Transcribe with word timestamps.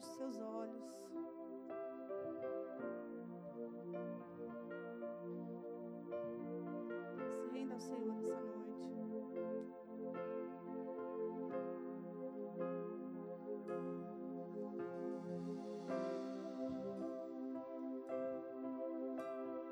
feche 0.00 0.12
seus 0.16 0.40
olhos. 0.40 0.84
Se 7.36 7.48
renda 7.50 7.74
ao 7.74 7.80
Senhor 7.80 8.16
essa 8.18 8.40
noite. 8.40 8.80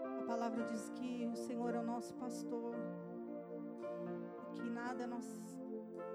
A 0.04 0.26
palavra 0.26 0.64
diz 0.64 0.88
que 0.90 1.26
o 1.26 1.36
Senhor 1.36 1.74
é 1.74 1.78
o 1.78 1.82
nosso 1.82 2.14
pastor 2.16 2.74
que 4.54 4.68
nada, 4.68 5.06
nós, 5.06 5.24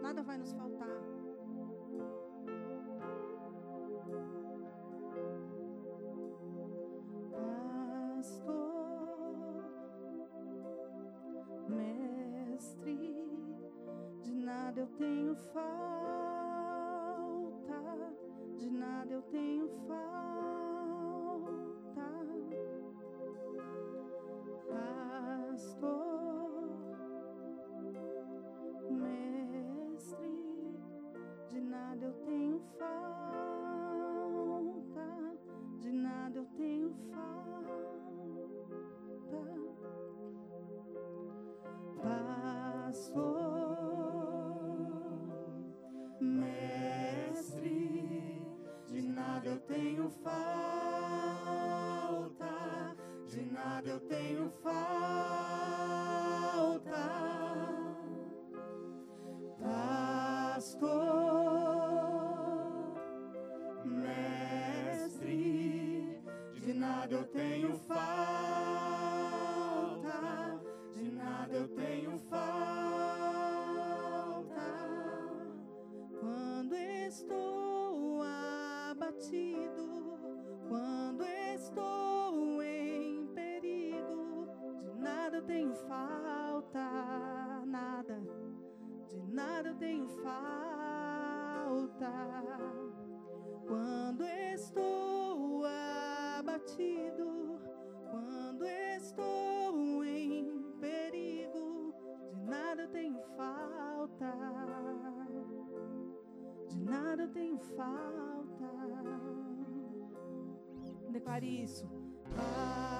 nada 0.02 0.22
vai 0.22 0.38
nos 0.38 0.54
faltar. 0.54 1.13
Nada 14.74 14.82
eu 14.82 14.88
tenho 14.98 15.36
falta, 15.36 15.62
de 18.58 18.72
nada 18.72 19.14
eu 19.14 19.22
tenho 19.22 19.70
falta. 19.88 20.02
Pastor, 25.54 26.70
mestre, 28.90 30.76
de 31.50 31.62
nada 31.62 32.06
eu 32.06 32.14
tenho 32.26 32.60
falta, 32.80 32.98
de 35.82 35.92
nada 35.92 36.40
eu 36.40 36.46
tenho 36.58 36.92
falta. 37.12 37.44
Pastor, 42.02 43.43
eu 49.54 49.60
tenho 49.60 50.10
falta, 50.10 50.34
de 53.28 53.42
nada 53.52 53.88
eu 53.88 54.00
tenho 54.00 54.50
falta. 54.50 54.74
Pastor, 59.62 60.90
mestre, 63.86 65.30
de 66.54 66.74
nada 66.74 67.14
eu 67.14 67.26
tenho 67.26 67.78
falta, 67.78 68.10
de 70.96 71.12
nada 71.12 71.54
eu 71.54 71.68
tenho 71.68 72.18
falta. 72.18 72.44
Quando 76.20 76.74
estou 76.74 77.53
tenho 89.84 90.08
falta. 90.24 92.12
Quando 93.68 94.24
estou 94.24 95.66
abatido, 96.38 97.60
quando 98.10 98.66
estou 98.66 100.06
em 100.06 100.64
perigo, 100.80 101.94
de 102.34 102.46
nada 102.46 102.88
tenho 102.88 103.22
falta, 103.36 104.34
de 106.70 106.80
nada 106.80 107.28
tenho 107.28 107.60
falta. 107.76 108.72
Declare 111.12 111.64
isso, 111.64 111.88
Pastor, 112.36 112.93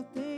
eu 0.00 0.04
tenho 0.14 0.29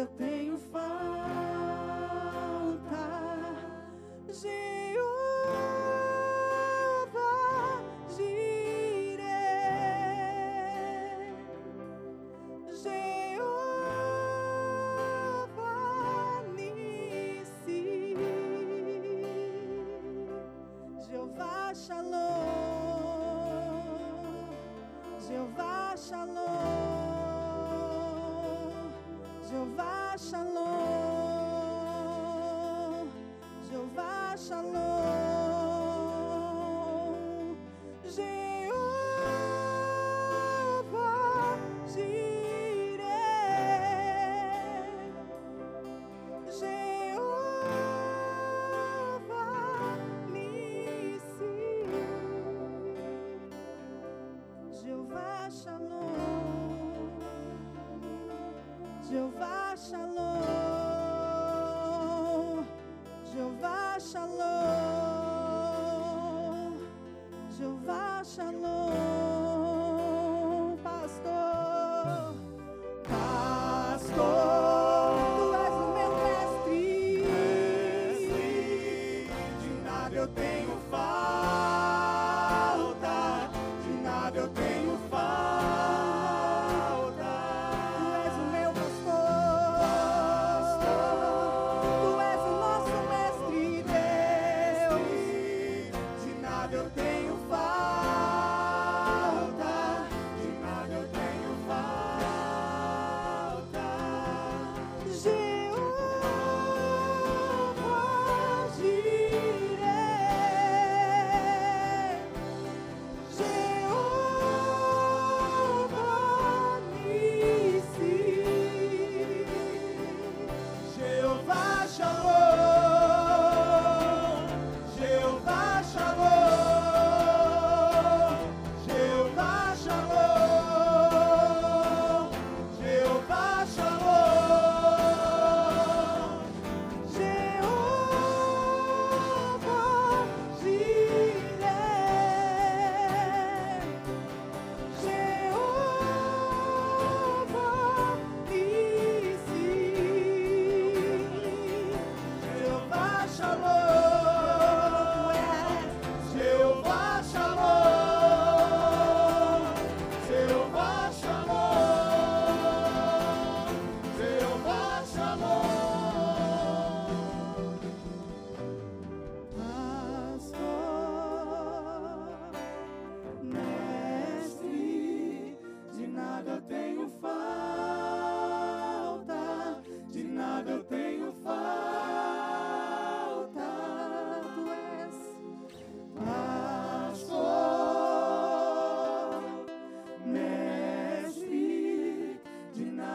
de 0.00 0.08
nada 0.18 0.29
Shalom, 30.28 30.49
Shalom, 59.76 60.29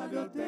nada 0.06 0.16
eu 0.16 0.30
tenho 0.30 0.45